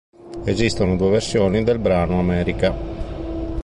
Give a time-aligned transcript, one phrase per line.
[0.45, 2.73] Esistono due versioni del brano Amerika.